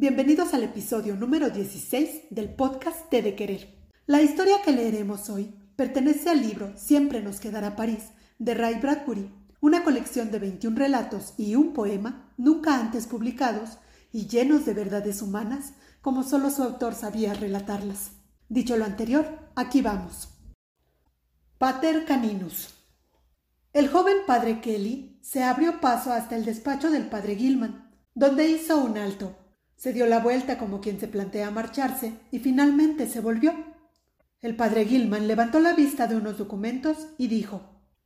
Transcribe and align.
Bienvenidos 0.00 0.54
al 0.54 0.62
episodio 0.62 1.16
número 1.16 1.50
16 1.50 2.26
del 2.30 2.54
podcast 2.54 3.10
T 3.10 3.20
de 3.20 3.34
Querer. 3.34 3.74
La 4.06 4.22
historia 4.22 4.62
que 4.64 4.70
leeremos 4.70 5.28
hoy 5.28 5.52
pertenece 5.74 6.30
al 6.30 6.40
libro 6.40 6.72
Siempre 6.76 7.20
nos 7.20 7.40
quedará 7.40 7.74
París 7.74 8.04
de 8.38 8.54
Ray 8.54 8.76
Bradbury, 8.76 9.28
una 9.60 9.82
colección 9.82 10.30
de 10.30 10.38
21 10.38 10.78
relatos 10.78 11.34
y 11.36 11.56
un 11.56 11.72
poema 11.72 12.32
nunca 12.36 12.78
antes 12.78 13.08
publicados 13.08 13.78
y 14.12 14.28
llenos 14.28 14.64
de 14.66 14.74
verdades 14.74 15.20
humanas 15.20 15.72
como 16.00 16.22
solo 16.22 16.50
su 16.50 16.62
autor 16.62 16.94
sabía 16.94 17.34
relatarlas. 17.34 18.12
Dicho 18.48 18.76
lo 18.76 18.84
anterior, 18.84 19.50
aquí 19.56 19.82
vamos. 19.82 20.28
Pater 21.58 22.04
Caninus. 22.04 22.68
El 23.72 23.88
joven 23.88 24.18
padre 24.28 24.60
Kelly 24.60 25.18
se 25.22 25.42
abrió 25.42 25.80
paso 25.80 26.12
hasta 26.12 26.36
el 26.36 26.44
despacho 26.44 26.88
del 26.88 27.08
padre 27.08 27.34
Gilman, 27.34 27.90
donde 28.14 28.48
hizo 28.48 28.78
un 28.78 28.96
alto 28.96 29.47
se 29.78 29.92
dio 29.92 30.06
la 30.06 30.18
vuelta 30.18 30.58
como 30.58 30.80
quien 30.80 30.98
se 30.98 31.06
plantea 31.08 31.52
marcharse 31.52 32.12
y 32.32 32.40
finalmente 32.40 33.06
se 33.06 33.20
volvió. 33.20 33.54
El 34.42 34.56
padre 34.56 34.84
Gilman 34.84 35.28
levantó 35.28 35.60
la 35.60 35.72
vista 35.72 36.06
de 36.06 36.16
unos 36.16 36.36
documentos 36.36 37.06
y 37.16 37.28
dijo 37.28 37.62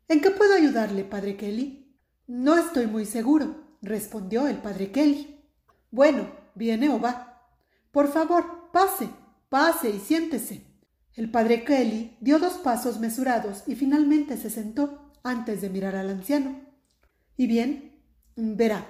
¿En 0.06 0.20
qué 0.20 0.30
puedo 0.30 0.54
ayudarle, 0.54 1.04
padre 1.04 1.36
Kelly? 1.36 1.96
No 2.26 2.56
estoy 2.58 2.86
muy 2.86 3.06
seguro, 3.06 3.78
respondió 3.80 4.46
el 4.46 4.58
padre 4.58 4.92
Kelly. 4.92 5.40
Bueno, 5.90 6.28
¿viene 6.54 6.90
o 6.90 7.00
va? 7.00 7.48
Por 7.90 8.12
favor, 8.12 8.70
pase, 8.70 9.08
pase 9.48 9.90
y 9.90 9.98
siéntese. 9.98 10.66
El 11.14 11.30
padre 11.30 11.64
Kelly 11.64 12.18
dio 12.20 12.38
dos 12.38 12.54
pasos 12.54 13.00
mesurados 13.00 13.64
y 13.66 13.74
finalmente 13.74 14.36
se 14.36 14.50
sentó 14.50 15.10
antes 15.22 15.62
de 15.62 15.70
mirar 15.70 15.96
al 15.96 16.10
anciano. 16.10 16.60
Y 17.36 17.46
bien, 17.46 18.02
verá, 18.36 18.86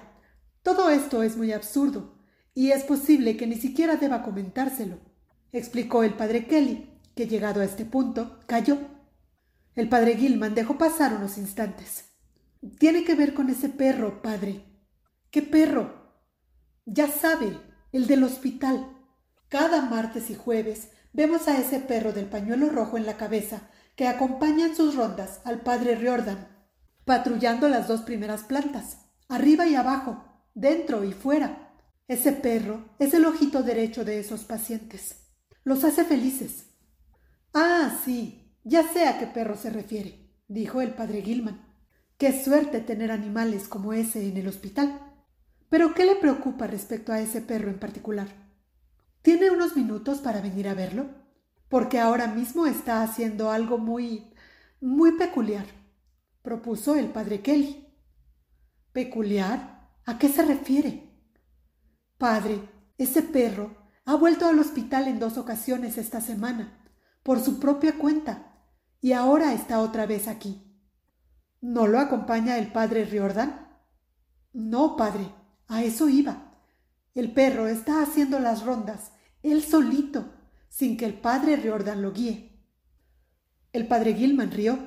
todo 0.61 0.89
esto 0.89 1.23
es 1.23 1.37
muy 1.37 1.53
absurdo, 1.53 2.22
y 2.53 2.71
es 2.71 2.83
posible 2.83 3.35
que 3.37 3.47
ni 3.47 3.55
siquiera 3.55 3.95
deba 3.95 4.23
comentárselo, 4.23 4.99
explicó 5.51 6.03
el 6.03 6.13
padre 6.13 6.47
Kelly, 6.47 6.89
que 7.15 7.27
llegado 7.27 7.61
a 7.61 7.65
este 7.65 7.85
punto 7.85 8.39
cayó. 8.47 8.77
El 9.75 9.89
padre 9.89 10.15
Gilman 10.17 10.55
dejó 10.55 10.77
pasar 10.77 11.15
unos 11.15 11.37
instantes. 11.37 12.05
Tiene 12.79 13.03
que 13.03 13.15
ver 13.15 13.33
con 13.33 13.49
ese 13.49 13.69
perro, 13.69 14.21
padre. 14.21 14.63
¿Qué 15.31 15.41
perro? 15.41 16.13
Ya 16.85 17.07
sabe, 17.07 17.59
el 17.91 18.07
del 18.07 18.23
hospital. 18.23 18.87
Cada 19.49 19.81
martes 19.81 20.29
y 20.29 20.35
jueves 20.35 20.89
vemos 21.11 21.47
a 21.47 21.57
ese 21.57 21.79
perro 21.79 22.13
del 22.13 22.25
pañuelo 22.25 22.69
rojo 22.69 22.97
en 22.97 23.05
la 23.05 23.17
cabeza 23.17 23.69
que 23.95 24.07
acompaña 24.07 24.67
en 24.67 24.75
sus 24.75 24.95
rondas 24.95 25.41
al 25.45 25.61
padre 25.61 25.95
Riordan, 25.95 26.47
patrullando 27.05 27.69
las 27.69 27.87
dos 27.87 28.01
primeras 28.01 28.43
plantas, 28.43 28.97
arriba 29.27 29.67
y 29.67 29.75
abajo, 29.75 30.23
dentro 30.55 31.03
y 31.03 31.13
fuera, 31.13 31.62
ese 32.13 32.31
perro 32.31 32.95
es 32.99 33.13
el 33.13 33.25
ojito 33.25 33.63
derecho 33.63 34.05
de 34.05 34.19
esos 34.19 34.43
pacientes. 34.43 35.17
Los 35.63 35.83
hace 35.83 36.03
felices. 36.03 36.65
Ah, 37.53 37.99
sí, 38.03 38.57
ya 38.63 38.83
sé 38.91 39.07
a 39.07 39.19
qué 39.19 39.27
perro 39.27 39.55
se 39.55 39.69
refiere, 39.69 40.29
dijo 40.47 40.81
el 40.81 40.93
padre 40.93 41.21
Gilman. 41.21 41.73
Qué 42.17 42.43
suerte 42.43 42.79
tener 42.79 43.11
animales 43.11 43.67
como 43.67 43.93
ese 43.93 44.27
en 44.27 44.37
el 44.37 44.47
hospital. 44.47 45.13
Pero 45.69 45.93
¿qué 45.93 46.05
le 46.05 46.15
preocupa 46.15 46.67
respecto 46.67 47.11
a 47.11 47.19
ese 47.19 47.41
perro 47.41 47.69
en 47.69 47.79
particular? 47.79 48.27
¿Tiene 49.21 49.49
unos 49.51 49.75
minutos 49.75 50.19
para 50.19 50.39
venir 50.39 50.67
a 50.67 50.73
verlo? 50.73 51.09
Porque 51.67 51.99
ahora 51.99 52.27
mismo 52.27 52.67
está 52.67 53.01
haciendo 53.01 53.51
algo 53.51 53.77
muy... 53.77 54.33
muy 54.79 55.13
peculiar, 55.17 55.65
propuso 56.41 56.95
el 56.95 57.07
padre 57.07 57.41
Kelly. 57.41 57.87
¿Peculiar? 58.91 59.89
¿A 60.05 60.17
qué 60.19 60.29
se 60.29 60.43
refiere? 60.43 61.02
Padre, 62.23 62.69
ese 62.97 63.21
perro 63.21 63.75
ha 64.05 64.15
vuelto 64.15 64.47
al 64.47 64.57
hospital 64.57 65.09
en 65.09 65.19
dos 65.19 65.37
ocasiones 65.37 65.97
esta 65.97 66.21
semana, 66.21 66.81
por 67.21 67.41
su 67.41 67.59
propia 67.59 67.97
cuenta, 67.97 68.63
y 69.01 69.11
ahora 69.11 69.51
está 69.51 69.81
otra 69.81 70.05
vez 70.05 70.29
aquí. 70.29 70.63
¿No 71.59 71.85
lo 71.85 71.99
acompaña 71.99 72.57
el 72.57 72.71
padre 72.71 73.03
Riordan? 73.03 73.67
No, 74.53 74.95
padre, 74.95 75.27
a 75.67 75.83
eso 75.83 76.07
iba. 76.07 76.61
El 77.13 77.33
perro 77.33 77.67
está 77.67 78.01
haciendo 78.01 78.39
las 78.39 78.63
rondas, 78.63 79.11
él 79.41 79.61
solito, 79.61 80.33
sin 80.69 80.95
que 80.95 81.03
el 81.03 81.15
padre 81.15 81.57
Riordan 81.57 82.01
lo 82.01 82.13
guíe. 82.13 82.65
El 83.73 83.85
padre 83.85 84.13
Gilman 84.13 84.51
rió. 84.51 84.79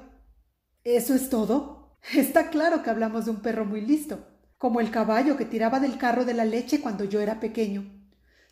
¿Eso 0.84 1.12
es 1.12 1.28
todo? 1.28 1.98
Está 2.14 2.48
claro 2.48 2.82
que 2.82 2.88
hablamos 2.88 3.26
de 3.26 3.32
un 3.32 3.42
perro 3.42 3.66
muy 3.66 3.82
listo 3.82 4.35
como 4.58 4.80
el 4.80 4.90
caballo 4.90 5.36
que 5.36 5.44
tiraba 5.44 5.80
del 5.80 5.98
carro 5.98 6.24
de 6.24 6.34
la 6.34 6.44
leche 6.44 6.80
cuando 6.80 7.04
yo 7.04 7.20
era 7.20 7.40
pequeño. 7.40 7.92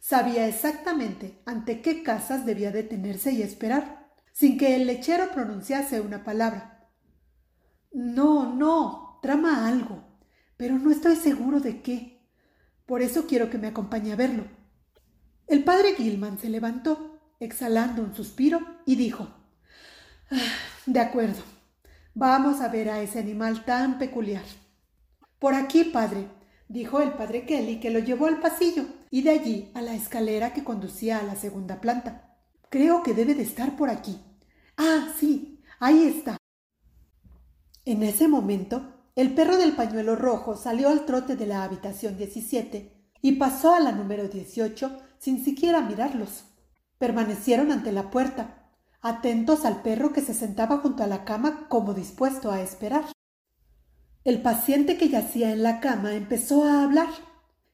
Sabía 0.01 0.47
exactamente 0.47 1.43
ante 1.47 1.81
qué 1.81 2.03
casas 2.03 2.45
debía 2.45 2.71
detenerse 2.71 3.33
y 3.33 3.43
esperar, 3.43 4.11
sin 4.33 4.59
que 4.59 4.77
el 4.77 4.87
lechero 4.87 5.31
pronunciase 5.33 6.01
una 6.01 6.25
palabra. 6.25 6.91
No, 7.93 8.53
no, 8.55 9.19
trama 9.23 9.67
algo, 9.67 10.05
pero 10.57 10.79
no 10.79 10.91
estoy 10.91 11.17
seguro 11.17 11.61
de 11.61 11.81
qué. 11.81 12.29
Por 12.85 13.01
eso 13.01 13.27
quiero 13.27 13.49
que 13.49 13.57
me 13.57 13.69
acompañe 13.69 14.13
a 14.13 14.17
verlo. 14.17 14.45
El 15.47 15.65
padre 15.65 15.95
Gilman 15.95 16.39
se 16.39 16.51
levantó, 16.51 17.21
exhalando 17.41 18.03
un 18.03 18.15
suspiro, 18.15 18.61
y 18.85 18.97
dijo 18.97 19.29
ah, 20.31 20.37
De 20.85 21.01
acuerdo, 21.01 21.43
vamos 22.15 22.61
a 22.61 22.69
ver 22.69 22.91
a 22.91 23.01
ese 23.01 23.19
animal 23.19 23.65
tan 23.65 23.99
peculiar. 23.99 24.45
Por 25.45 25.53
aquí, 25.55 25.85
padre, 25.85 26.31
dijo 26.69 27.03
el 27.03 27.13
padre 27.13 27.45
Kelly, 27.45 27.79
que 27.79 27.91
lo 27.91 27.99
llevó 27.99 28.29
al 28.29 28.41
pasillo 28.41 28.87
y 29.11 29.21
de 29.21 29.29
allí 29.33 29.71
a 29.75 29.83
la 29.83 29.95
escalera 29.95 30.55
que 30.55 30.65
conducía 30.65 31.19
a 31.19 31.23
la 31.23 31.37
segunda 31.37 31.83
planta. 31.83 32.35
Creo 32.71 33.03
que 33.03 33.13
debe 33.13 33.35
de 33.35 33.43
estar 33.43 33.77
por 33.77 33.91
aquí. 33.91 34.19
Ah, 34.79 35.09
sí, 35.21 35.61
ahí 35.81 36.05
está. 36.05 36.39
En 37.85 38.03
ese 38.03 38.27
momento, 38.27 38.95
el 39.17 39.35
perro 39.35 39.59
del 39.59 39.73
pañuelo 39.73 40.17
rojo 40.17 40.57
salió 40.57 40.89
al 40.89 41.05
trote 41.05 41.37
de 41.37 41.45
la 41.45 41.63
habitación 41.63 42.17
17 42.17 43.11
y 43.21 43.33
pasó 43.33 43.75
a 43.75 43.81
la 43.81 43.93
número 43.93 44.29
18 44.29 44.99
sin 45.19 45.45
siquiera 45.45 45.83
mirarlos. 45.83 46.45
Permanecieron 46.97 47.71
ante 47.71 47.93
la 47.93 48.11
puerta, 48.11 48.71
atentos 49.03 49.67
al 49.67 49.83
perro 49.83 50.15
que 50.15 50.23
se 50.23 50.33
sentaba 50.33 50.79
junto 50.79 51.03
a 51.03 51.07
la 51.07 51.27
cama 51.27 51.69
como 51.69 51.93
dispuesto 51.93 52.51
a 52.51 52.63
esperar. 52.63 53.05
El 54.25 54.41
paciente 54.41 54.97
que 54.97 55.11
yacía 55.11 55.53
en 55.53 55.63
la 55.63 55.81
cama 55.81 56.15
empezó 56.15 56.65
a 56.65 56.83
hablar, 56.83 57.11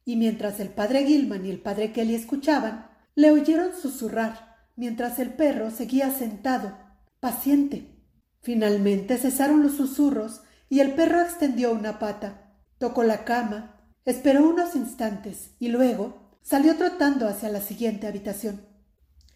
y 0.04 0.16
mientras 0.16 0.58
el 0.58 0.70
padre 0.70 1.06
Gilman 1.06 1.46
y 1.46 1.50
el 1.50 1.60
padre 1.60 1.92
Kelly 1.92 2.16
escuchaban, 2.16 2.90
le 3.14 3.30
oyeron 3.30 3.70
susurrar, 3.72 4.56
mientras 4.74 5.20
el 5.20 5.32
perro 5.32 5.70
seguía 5.70 6.10
sentado, 6.10 6.76
paciente. 7.20 7.94
Finalmente 8.40 9.16
cesaron 9.16 9.62
los 9.62 9.76
susurros 9.76 10.40
y 10.68 10.80
el 10.80 10.94
perro 10.94 11.20
extendió 11.20 11.70
una 11.72 12.00
pata, 12.00 12.56
tocó 12.78 13.04
la 13.04 13.24
cama, 13.24 13.76
esperó 14.04 14.48
unos 14.48 14.74
instantes 14.74 15.52
y 15.60 15.68
luego 15.68 16.36
salió 16.42 16.76
trotando 16.76 17.28
hacia 17.28 17.48
la 17.48 17.60
siguiente 17.60 18.08
habitación. 18.08 18.66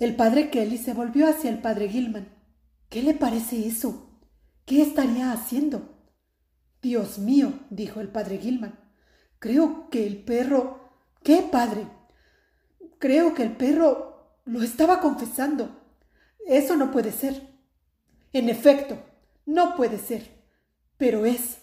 El 0.00 0.16
padre 0.16 0.50
Kelly 0.50 0.78
se 0.78 0.94
volvió 0.94 1.28
hacia 1.28 1.50
el 1.50 1.58
padre 1.58 1.88
Gilman. 1.88 2.28
¿Qué 2.88 3.04
le 3.04 3.14
parece 3.14 3.68
eso? 3.68 4.20
¿Qué 4.64 4.82
estaría 4.82 5.30
haciendo? 5.30 5.93
Dios 6.84 7.18
mío, 7.18 7.60
dijo 7.70 8.02
el 8.02 8.08
padre 8.08 8.36
Gilman. 8.36 8.78
Creo 9.38 9.88
que 9.88 10.06
el 10.06 10.22
perro. 10.22 10.90
¿Qué, 11.22 11.42
padre? 11.50 11.88
Creo 12.98 13.32
que 13.32 13.42
el 13.42 13.56
perro 13.56 14.38
lo 14.44 14.62
estaba 14.62 15.00
confesando. 15.00 15.80
Eso 16.46 16.76
no 16.76 16.90
puede 16.90 17.10
ser. 17.10 17.54
En 18.34 18.50
efecto, 18.50 18.98
no 19.46 19.76
puede 19.76 19.98
ser. 19.98 20.44
Pero 20.98 21.24
es. 21.24 21.62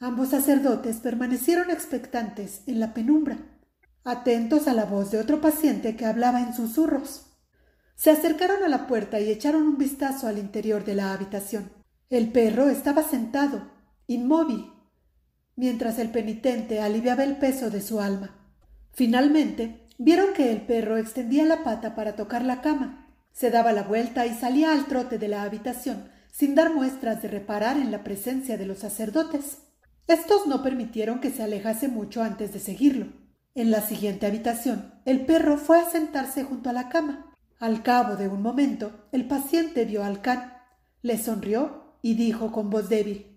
Ambos 0.00 0.30
sacerdotes 0.30 0.96
permanecieron 0.96 1.70
expectantes 1.70 2.62
en 2.66 2.80
la 2.80 2.94
penumbra, 2.94 3.38
atentos 4.02 4.66
a 4.66 4.74
la 4.74 4.86
voz 4.86 5.12
de 5.12 5.20
otro 5.20 5.40
paciente 5.40 5.94
que 5.94 6.04
hablaba 6.04 6.40
en 6.40 6.52
susurros. 6.52 7.26
Se 7.94 8.10
acercaron 8.10 8.64
a 8.64 8.68
la 8.68 8.88
puerta 8.88 9.20
y 9.20 9.30
echaron 9.30 9.62
un 9.62 9.78
vistazo 9.78 10.26
al 10.26 10.38
interior 10.38 10.84
de 10.84 10.96
la 10.96 11.12
habitación. 11.12 11.70
El 12.10 12.32
perro 12.32 12.68
estaba 12.68 13.04
sentado, 13.04 13.71
inmóvil, 14.06 14.72
mientras 15.56 15.98
el 15.98 16.10
penitente 16.10 16.80
aliviaba 16.80 17.24
el 17.24 17.36
peso 17.36 17.70
de 17.70 17.80
su 17.80 18.00
alma. 18.00 18.36
Finalmente, 18.92 19.86
vieron 19.98 20.32
que 20.34 20.50
el 20.50 20.62
perro 20.62 20.96
extendía 20.96 21.44
la 21.44 21.64
pata 21.64 21.94
para 21.94 22.16
tocar 22.16 22.44
la 22.44 22.60
cama, 22.60 23.08
se 23.32 23.50
daba 23.50 23.72
la 23.72 23.82
vuelta 23.82 24.26
y 24.26 24.34
salía 24.34 24.72
al 24.72 24.86
trote 24.86 25.18
de 25.18 25.28
la 25.28 25.42
habitación, 25.42 26.10
sin 26.30 26.54
dar 26.54 26.74
muestras 26.74 27.22
de 27.22 27.28
reparar 27.28 27.76
en 27.76 27.90
la 27.90 28.04
presencia 28.04 28.56
de 28.56 28.66
los 28.66 28.78
sacerdotes. 28.78 29.58
Estos 30.06 30.46
no 30.46 30.62
permitieron 30.62 31.20
que 31.20 31.30
se 31.30 31.42
alejase 31.42 31.88
mucho 31.88 32.22
antes 32.22 32.52
de 32.52 32.60
seguirlo. 32.60 33.06
En 33.54 33.70
la 33.70 33.82
siguiente 33.82 34.26
habitación, 34.26 34.94
el 35.04 35.24
perro 35.24 35.58
fue 35.58 35.78
a 35.78 35.88
sentarse 35.88 36.44
junto 36.44 36.70
a 36.70 36.72
la 36.72 36.88
cama. 36.88 37.34
Al 37.58 37.82
cabo 37.82 38.16
de 38.16 38.28
un 38.28 38.42
momento, 38.42 39.08
el 39.12 39.26
paciente 39.26 39.84
vio 39.84 40.04
al 40.04 40.20
can, 40.20 40.54
le 41.02 41.18
sonrió 41.18 41.96
y 42.02 42.14
dijo 42.14 42.50
con 42.50 42.70
voz 42.70 42.88
débil 42.88 43.31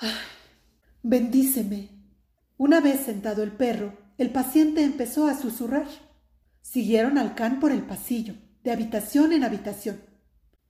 Bendíceme. 1.02 1.90
Una 2.56 2.80
vez 2.80 3.00
sentado 3.00 3.42
el 3.42 3.52
perro, 3.52 3.92
el 4.16 4.30
paciente 4.30 4.82
empezó 4.82 5.26
a 5.26 5.36
susurrar. 5.36 5.86
Siguieron 6.62 7.18
al 7.18 7.34
can 7.34 7.60
por 7.60 7.72
el 7.72 7.82
pasillo, 7.82 8.34
de 8.62 8.72
habitación 8.72 9.32
en 9.32 9.44
habitación. 9.44 10.00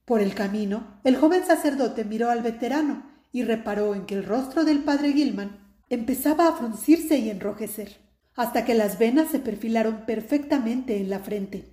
Por 0.05 0.21
el 0.21 0.33
camino, 0.33 0.99
el 1.03 1.17
joven 1.17 1.45
sacerdote 1.45 2.05
miró 2.05 2.29
al 2.29 2.41
veterano 2.41 3.05
y 3.31 3.43
reparó 3.43 3.93
en 3.93 4.05
que 4.05 4.15
el 4.15 4.25
rostro 4.25 4.63
del 4.63 4.79
padre 4.79 5.13
Gilman 5.13 5.59
empezaba 5.89 6.47
a 6.47 6.53
fruncirse 6.53 7.17
y 7.17 7.29
enrojecer, 7.29 7.97
hasta 8.35 8.65
que 8.65 8.73
las 8.73 8.97
venas 8.97 9.29
se 9.29 9.39
perfilaron 9.39 10.05
perfectamente 10.05 10.97
en 10.99 11.09
la 11.09 11.19
frente. 11.19 11.69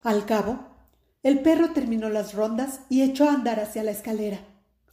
Al 0.00 0.26
cabo, 0.26 0.66
el 1.22 1.40
perro 1.40 1.70
terminó 1.70 2.08
las 2.08 2.34
rondas 2.34 2.80
y 2.88 3.02
echó 3.02 3.28
a 3.28 3.34
andar 3.34 3.60
hacia 3.60 3.82
la 3.82 3.92
escalera. 3.92 4.40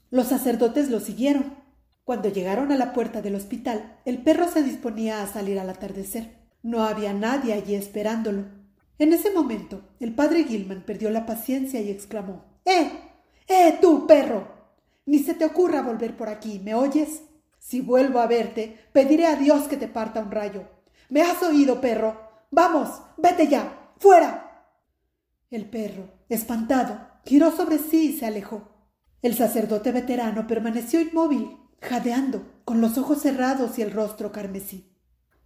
Los 0.10 0.28
sacerdotes 0.28 0.90
lo 0.90 1.00
siguieron. 1.00 1.61
Cuando 2.04 2.30
llegaron 2.30 2.72
a 2.72 2.78
la 2.78 2.94
puerta 2.94 3.22
del 3.22 3.36
hospital, 3.36 4.00
el 4.06 4.24
perro 4.24 4.48
se 4.48 4.64
disponía 4.64 5.22
a 5.22 5.28
salir 5.28 5.60
al 5.60 5.70
atardecer. 5.70 6.38
No 6.64 6.84
había 6.84 7.14
nadie 7.14 7.54
allí 7.54 7.76
esperándolo. 7.76 8.46
En 8.98 9.14
ese 9.14 9.32
momento, 9.32 9.82
el 10.00 10.14
padre 10.14 10.44
Gilman 10.44 10.84
perdió 10.86 11.10
la 11.10 11.26
paciencia 11.26 11.82
y 11.82 11.90
exclamó 11.90 12.46
¡Eh! 12.66 12.92
¡Eh, 13.48 13.78
tú, 13.82 14.06
perro! 14.08 14.48
Ni 15.06 15.20
se 15.20 15.34
te 15.34 15.46
ocurra 15.46 15.82
volver 15.82 16.16
por 16.16 16.30
aquí, 16.30 16.60
¿me 16.60 16.74
oyes? 16.74 17.24
Si 17.60 17.82
vuelvo 17.82 18.20
a 18.20 18.28
verte, 18.28 18.80
pediré 18.94 19.28
a 19.28 19.36
Dios 19.36 19.68
que 19.68 19.78
te 19.78 19.88
parta 19.88 20.22
un 20.22 20.32
rayo. 20.32 20.68
¿Me 21.10 21.22
has 21.22 21.42
oído, 21.44 21.82
perro? 21.82 22.20
Vamos, 22.50 23.02
vete 23.18 23.48
ya, 23.48 23.94
fuera. 24.00 24.68
El 25.50 25.66
perro, 25.70 26.10
espantado, 26.30 27.00
giró 27.26 27.52
sobre 27.52 27.78
sí 27.78 28.12
y 28.12 28.20
se 28.20 28.26
alejó. 28.26 28.70
El 29.22 29.36
sacerdote 29.36 29.92
veterano 29.92 30.48
permaneció 30.48 31.02
inmóvil, 31.02 31.58
jadeando, 31.82 32.62
con 32.64 32.80
los 32.80 32.98
ojos 32.98 33.22
cerrados 33.22 33.78
y 33.78 33.82
el 33.82 33.92
rostro 33.92 34.32
carmesí. 34.32 34.96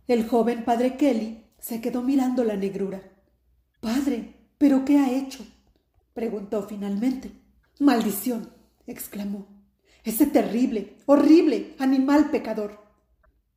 El 0.07 0.27
joven 0.27 0.65
padre 0.65 0.97
Kelly 0.97 1.45
se 1.59 1.81
quedó 1.81 2.03
mirando 2.03 2.43
la 2.43 2.55
negrura. 2.55 3.01
Padre, 3.79 4.35
¿pero 4.57 4.85
qué 4.85 4.99
ha 4.99 5.11
hecho? 5.11 5.45
preguntó 6.13 6.63
finalmente. 6.67 7.31
Maldición, 7.79 8.51
exclamó. 8.85 9.47
Ese 10.03 10.27
terrible, 10.27 10.97
horrible 11.07 11.75
animal 11.79 12.29
pecador. 12.29 12.79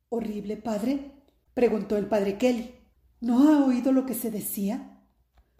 ¿Horrible, 0.09 0.57
padre? 0.57 1.11
preguntó 1.53 1.97
el 1.97 2.07
padre 2.07 2.37
Kelly. 2.37 2.75
¿No 3.21 3.49
ha 3.49 3.65
oído 3.65 3.91
lo 3.91 4.05
que 4.05 4.15
se 4.15 4.31
decía? 4.31 5.03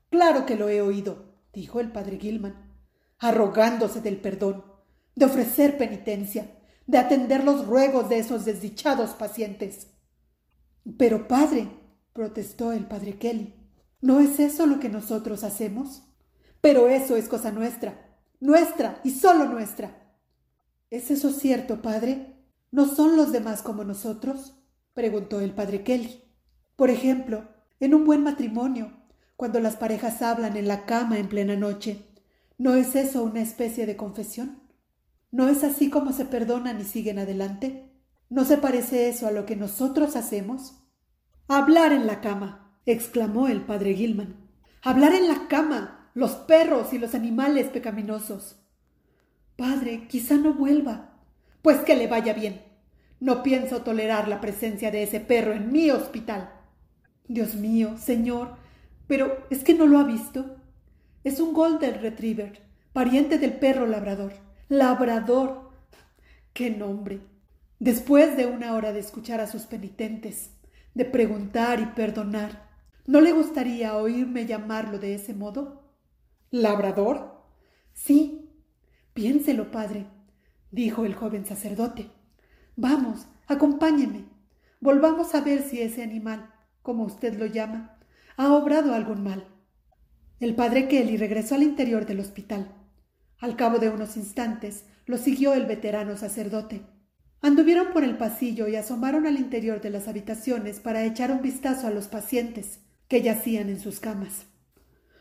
Claro 0.10 0.45
que 0.45 0.56
lo 0.56 0.69
he 0.69 0.81
oído, 0.81 1.36
dijo 1.54 1.80
el 1.80 1.92
padre 1.92 2.18
Gilman, 2.18 2.74
arrogándose 3.19 4.01
del 4.01 4.18
perdón, 4.18 4.63
de 5.16 5.25
ofrecer 5.25 5.77
penitencia, 5.77 6.58
de 6.89 6.97
atender 6.97 7.44
los 7.44 7.68
ruegos 7.68 8.09
de 8.09 8.18
esos 8.18 8.45
desdichados 8.45 9.12
pacientes. 9.12 9.89
Pero, 10.97 11.27
padre, 11.27 11.69
protestó 12.13 12.71
el 12.71 12.88
padre 12.88 13.19
Kelly, 13.19 13.53
¿no 14.01 14.19
es 14.19 14.39
eso 14.39 14.65
lo 14.65 14.80
que 14.80 14.89
nosotros 14.89 15.44
hacemos? 15.44 16.01
Pero 16.62 16.89
eso 16.89 17.15
es 17.15 17.30
cosa 17.30 17.51
nuestra, 17.51 18.18
nuestra 18.39 19.01
y 19.03 19.12
solo 19.12 19.45
nuestra. 19.45 20.15
¿Es 20.89 21.12
eso 21.12 21.30
cierto, 21.30 21.83
padre? 21.83 22.33
¿No 22.71 22.88
son 22.88 23.15
los 23.18 23.31
demás 23.31 23.62
como 23.62 23.83
nosotros? 23.83 24.56
preguntó 24.95 25.42
el 25.42 25.51
padre 25.51 25.83
Kelly. 25.83 26.24
Por 26.75 26.89
ejemplo, 26.89 27.50
en 27.80 27.94
un 27.94 28.03
buen 28.03 28.24
matrimonio, 28.24 28.94
cuando 29.35 29.59
las 29.59 29.75
parejas 29.75 30.24
hablan 30.24 30.57
en 30.57 30.68
la 30.68 30.88
cama 30.88 31.19
en 31.19 31.30
plena 31.30 31.56
noche, 31.56 32.07
¿no 32.57 32.74
es 32.74 32.95
eso 32.95 33.21
una 33.21 33.42
especie 33.42 33.85
de 33.85 33.95
confesión? 33.95 34.58
¿No 35.31 35.48
es 35.48 35.64
así 35.64 35.90
como 35.90 36.12
se 36.12 36.26
perdonan 36.26 36.81
y 36.81 36.84
siguen 36.84 37.20
adelante? 37.20 37.86
¿No 38.30 38.46
se 38.46 38.58
parece 38.58 39.10
eso 39.10 39.28
a 39.28 39.31
lo 39.31 39.46
que 39.46 39.56
nosotros 39.56 40.16
hacemos? 40.16 40.76
Hablar 41.48 41.94
en 41.94 42.08
la 42.08 42.22
cama, 42.22 42.74
exclamó 42.86 43.48
el 43.48 43.62
padre 43.62 43.94
Gilman. 43.94 44.36
Hablar 44.81 45.14
en 45.14 45.28
la 45.28 45.48
cama 45.48 46.12
los 46.14 46.31
perros 46.31 46.94
y 46.94 46.98
los 46.98 47.14
animales 47.14 47.68
pecaminosos. 47.68 48.58
Padre, 49.56 50.08
quizá 50.08 50.36
no 50.36 50.54
vuelva. 50.54 51.12
Pues 51.62 51.80
que 51.81 51.96
le 51.96 52.08
vaya 52.08 52.34
bien. 52.34 52.62
No 53.20 53.44
pienso 53.44 53.81
tolerar 53.81 54.28
la 54.28 54.42
presencia 54.42 54.90
de 54.92 55.04
ese 55.04 55.20
perro 55.20 55.54
en 55.54 55.72
mi 55.72 55.92
hospital. 55.92 56.52
Dios 57.28 57.56
mío, 57.56 57.98
señor, 57.98 58.56
pero 59.08 59.46
¿es 59.50 59.64
que 59.64 59.74
no 59.74 59.86
lo 59.86 60.00
ha 60.00 60.04
visto? 60.04 60.58
Es 61.24 61.40
un 61.40 61.54
Golden 61.54 62.02
Retriever, 62.02 62.64
pariente 62.94 63.38
del 63.38 63.54
perro 63.54 63.86
labrador. 63.86 64.34
Labrador. 64.71 65.71
¡Qué 66.54 66.69
nombre! 66.69 67.21
Después 67.80 68.38
de 68.38 68.45
una 68.45 68.75
hora 68.75 68.94
de 68.94 69.00
escuchar 69.00 69.42
a 69.42 69.48
sus 69.48 69.63
penitentes, 69.63 70.51
de 70.94 71.06
preguntar 71.06 71.80
y 71.80 71.88
perdonar, 71.88 72.69
¿no 73.07 73.19
le 73.19 73.31
gustaría 73.31 73.98
oírme 73.98 74.45
llamarlo 74.45 75.00
de 75.00 75.16
ese 75.16 75.33
modo? 75.33 75.92
¿Labrador? 76.51 77.45
Sí. 77.94 78.48
Piénselo, 79.16 79.71
padre, 79.71 80.06
dijo 80.69 81.04
el 81.04 81.16
joven 81.16 81.48
sacerdote. 81.48 82.12
Vamos, 82.75 83.25
acompáñeme. 83.48 84.25
Volvamos 84.81 85.33
a 85.33 85.42
ver 85.42 85.63
si 85.63 85.81
ese 85.81 86.04
animal, 86.04 86.54
como 86.83 87.06
usted 87.06 87.39
lo 87.39 87.48
llama, 87.48 87.98
ha 88.38 88.54
obrado 88.54 88.94
algún 88.94 89.24
mal. 89.24 89.48
El 90.39 90.54
padre 90.54 90.88
Kelly 90.88 91.18
regresó 91.18 91.56
al 91.56 91.63
interior 91.63 92.06
del 92.06 92.19
hospital. 92.19 92.79
Al 93.39 93.56
cabo 93.56 93.80
de 93.80 93.89
unos 93.89 94.18
instantes 94.18 94.86
lo 95.06 95.18
siguió 95.18 95.53
el 95.53 95.65
veterano 95.65 96.18
sacerdote. 96.18 96.81
Anduvieron 97.41 97.94
por 97.94 98.03
el 98.03 98.18
pasillo 98.18 98.68
y 98.68 98.75
asomaron 98.75 99.25
al 99.25 99.38
interior 99.38 99.80
de 99.81 99.89
las 99.89 100.07
habitaciones 100.07 100.80
para 100.80 101.06
echar 101.06 101.31
un 101.31 101.41
vistazo 101.41 101.88
a 101.88 101.91
los 101.91 102.07
pacientes 102.07 102.81
que 103.07 103.21
yacían 103.21 103.69
en 103.69 103.80
sus 103.80 104.00
camas. 104.00 104.45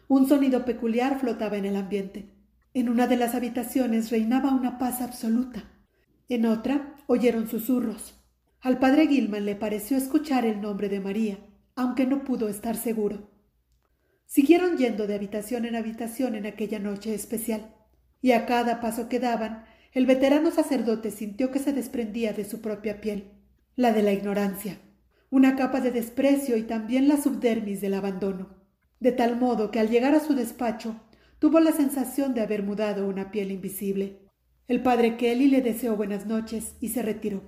Un 0.09 0.29
sonido 0.29 0.65
peculiar 0.65 1.21
flotaba 1.21 1.57
en 1.57 1.65
el 1.65 1.77
ambiente. 1.77 2.35
En 2.75 2.89
una 2.89 3.07
de 3.07 3.17
las 3.17 3.35
habitaciones 3.35 4.11
reinaba 4.11 4.53
una 4.53 4.79
paz 4.79 5.01
absoluta. 5.01 5.65
En 6.29 6.45
otra 6.45 6.97
oyeron 7.07 7.49
susurros. 7.49 8.15
Al 8.61 8.79
padre 8.79 9.07
Gilman 9.07 9.47
le 9.47 9.55
pareció 9.55 9.97
escuchar 9.97 10.45
el 10.45 10.61
nombre 10.61 10.89
de 10.89 11.01
María, 11.01 11.39
aunque 11.77 12.05
no 12.05 12.25
pudo 12.25 12.49
estar 12.49 12.77
seguro. 12.77 13.31
Siguieron 14.27 14.77
yendo 14.77 15.07
de 15.07 15.15
habitación 15.15 15.65
en 15.65 15.77
habitación 15.77 16.35
en 16.35 16.47
aquella 16.47 16.81
noche 16.81 17.15
especial, 17.15 17.75
y 18.21 18.33
a 18.33 18.47
cada 18.47 18.81
paso 18.81 19.09
que 19.09 19.21
daban, 19.21 19.65
el 19.93 20.07
veterano 20.07 20.51
sacerdote 20.51 21.11
sintió 21.11 21.51
que 21.51 21.59
se 21.59 21.73
desprendía 21.73 22.33
de 22.33 22.45
su 22.45 22.61
propia 22.61 23.01
piel, 23.01 23.33
la 23.77 23.93
de 23.93 24.03
la 24.03 24.13
ignorancia, 24.13 24.79
una 25.31 25.57
capa 25.57 25.81
de 25.81 25.91
desprecio 25.91 26.57
y 26.57 26.63
también 26.63 27.09
la 27.09 27.17
subdermis 27.17 27.81
del 27.81 27.95
abandono 27.95 28.59
de 29.01 29.13
tal 29.13 29.39
modo 29.39 29.71
que 29.71 29.81
al 29.81 29.91
llegar 29.91 30.15
a 30.15 30.21
su 30.21 30.35
despacho 30.35 31.01
tuvo 31.39 31.61
la 31.61 31.73
sensación 31.73 32.35
de 32.35 32.41
haber 32.41 32.63
mudado 32.63 33.07
una 33.07 33.31
piel 33.31 33.53
invisible. 33.53 34.27
El 34.67 34.83
padre 34.83 35.17
Kelly 35.17 35.49
le 35.49 35.63
deseó 35.63 35.97
buenas 35.97 36.27
noches 36.27 36.75
y 36.81 36.89
se 36.89 37.03
retiró. 37.03 37.43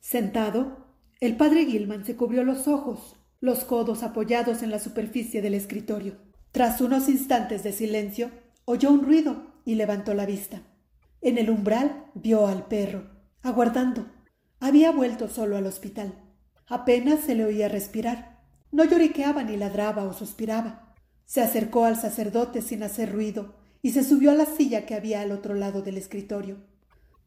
Sentado, 0.00 0.94
el 1.20 1.36
padre 1.36 1.66
Gilman 1.66 2.04
se 2.04 2.16
cubrió 2.16 2.44
los 2.44 2.68
ojos, 2.68 3.16
los 3.40 3.64
codos 3.64 4.02
apoyados 4.02 4.62
en 4.62 4.70
la 4.70 4.78
superficie 4.78 5.42
del 5.42 5.54
escritorio. 5.54 6.16
Tras 6.52 6.80
unos 6.80 7.08
instantes 7.08 7.62
de 7.62 7.72
silencio, 7.72 8.30
oyó 8.64 8.90
un 8.90 9.02
ruido 9.02 9.49
y 9.64 9.74
levantó 9.74 10.14
la 10.14 10.26
vista. 10.26 10.62
En 11.20 11.38
el 11.38 11.50
umbral 11.50 12.06
vio 12.14 12.46
al 12.46 12.66
perro, 12.66 13.10
aguardando. 13.42 14.06
Había 14.58 14.90
vuelto 14.90 15.28
solo 15.28 15.56
al 15.56 15.66
hospital. 15.66 16.14
Apenas 16.66 17.20
se 17.20 17.34
le 17.34 17.44
oía 17.44 17.68
respirar. 17.68 18.40
No 18.72 18.84
lloriqueaba 18.84 19.42
ni 19.42 19.56
ladraba 19.56 20.04
o 20.04 20.12
suspiraba. 20.12 20.94
Se 21.24 21.40
acercó 21.40 21.84
al 21.84 21.96
sacerdote 21.96 22.62
sin 22.62 22.82
hacer 22.82 23.12
ruido 23.12 23.54
y 23.82 23.92
se 23.92 24.04
subió 24.04 24.30
a 24.30 24.34
la 24.34 24.46
silla 24.46 24.86
que 24.86 24.94
había 24.94 25.20
al 25.20 25.32
otro 25.32 25.54
lado 25.54 25.82
del 25.82 25.96
escritorio. 25.96 26.58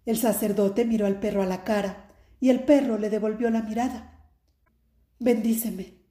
El 0.06 0.18
sacerdote 0.18 0.86
miró 0.86 1.06
al 1.06 1.20
perro 1.20 1.42
a 1.42 1.46
la 1.46 1.64
cara 1.64 2.12
y 2.40 2.50
el 2.50 2.64
perro 2.64 2.98
le 2.98 3.10
devolvió 3.10 3.50
la 3.50 3.62
mirada. 3.62 4.30
Bendíceme. 5.20 6.02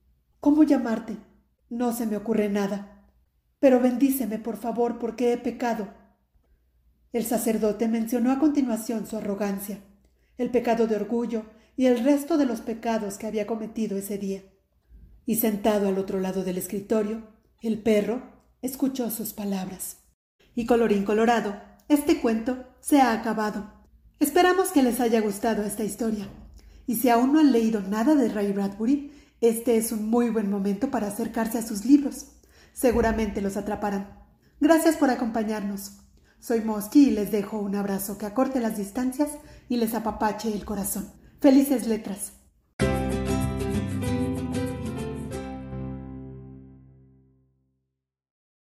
¿Cómo 0.41 0.65
llamarte? 0.65 1.17
No 1.69 1.93
se 1.93 2.07
me 2.07 2.17
ocurre 2.17 2.49
nada. 2.49 3.07
Pero 3.59 3.81
bendíceme, 3.81 4.39
por 4.39 4.57
favor, 4.57 4.99
porque 4.99 5.33
he 5.33 5.37
pecado. 5.37 5.89
El 7.13 7.25
sacerdote 7.27 7.89
mencionó 7.89 8.31
a 8.33 8.39
continuación 8.39 9.07
su 9.07 9.17
arrogancia, 9.17 9.81
el 10.39 10.51
pecado 10.51 10.87
de 10.87 10.97
orgullo 10.97 11.45
y 11.77 11.87
el 11.87 12.03
resto 12.03 12.39
de 12.39 12.47
los 12.47 12.61
pecados 12.61 13.19
que 13.19 13.27
había 13.27 13.47
cometido 13.47 13.99
ese 13.99 14.19
día 14.19 14.43
y 15.27 15.37
sentado 15.37 15.89
al 15.89 15.99
otro 15.99 16.21
lado 16.21 16.45
del 16.45 16.59
escritorio, 16.59 17.29
el 17.61 17.79
perro 17.79 18.23
escuchó 18.61 19.11
sus 19.11 19.33
palabras. 19.33 19.99
Y 20.55 20.67
colorín 20.67 21.05
colorado, 21.05 21.61
este 21.89 22.21
cuento 22.21 22.65
se 22.81 23.01
ha 23.01 23.13
acabado. 23.13 23.73
Esperamos 24.19 24.71
que 24.71 24.83
les 24.83 25.01
haya 25.01 25.21
gustado 25.21 25.63
esta 25.63 25.85
historia. 25.85 26.29
Y 26.87 26.97
si 26.97 27.09
aún 27.09 27.33
no 27.33 27.41
han 27.41 27.53
leído 27.53 27.81
nada 27.81 28.15
de 28.15 28.29
Ray 28.29 28.53
Bradbury, 28.53 29.13
este 29.41 29.77
es 29.77 29.93
un 29.93 30.09
muy 30.09 30.31
buen 30.31 30.51
momento 30.51 30.91
para 30.91 31.09
acercarse 31.09 31.59
a 31.59 31.67
sus 31.67 31.85
libros. 31.85 32.27
Seguramente 32.73 33.41
los 33.41 33.57
atraparán. 33.57 34.19
Gracias 34.61 34.97
por 34.97 35.11
acompañarnos. 35.11 36.02
Soy 36.43 36.61
Mosky 36.61 37.07
y 37.07 37.11
les 37.13 37.31
dejo 37.31 37.61
un 37.61 37.77
abrazo 37.77 38.19
que 38.19 38.27
acorte 38.27 38.59
las 38.59 38.77
distancias 38.77 39.31
y 39.69 39.77
les 39.77 39.95
apapache 39.95 40.53
el 40.53 40.65
corazón. 40.65 41.09
Felices 41.41 41.87
letras. 41.87 42.33